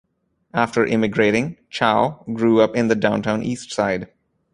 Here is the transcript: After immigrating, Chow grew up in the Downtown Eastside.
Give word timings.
After 0.55 0.83
immigrating, 0.83 1.57
Chow 1.69 2.25
grew 2.33 2.59
up 2.59 2.75
in 2.75 2.87
the 2.87 2.95
Downtown 2.95 3.43
Eastside. 3.43 4.07